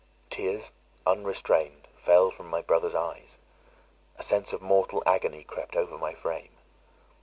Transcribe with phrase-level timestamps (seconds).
[0.31, 0.73] Tears,
[1.05, 3.37] unrestrained, fell from my brother's eyes;
[4.17, 6.57] a sense of mortal agony crept over my frame.